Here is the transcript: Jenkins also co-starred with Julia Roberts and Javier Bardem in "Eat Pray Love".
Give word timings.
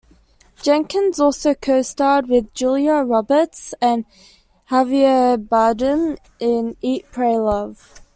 Jenkins 0.63 1.19
also 1.19 1.53
co-starred 1.53 2.27
with 2.27 2.55
Julia 2.55 3.03
Roberts 3.03 3.75
and 3.79 4.05
Javier 4.71 5.37
Bardem 5.37 6.17
in 6.39 6.75
"Eat 6.81 7.05
Pray 7.11 7.37
Love". 7.37 8.01